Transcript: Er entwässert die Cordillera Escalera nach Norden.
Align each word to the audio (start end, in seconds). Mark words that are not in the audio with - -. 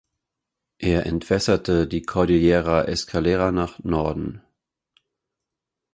Er 0.79 1.05
entwässert 1.05 1.67
die 1.67 2.01
Cordillera 2.01 2.85
Escalera 2.85 3.51
nach 3.51 3.77
Norden. 3.83 4.41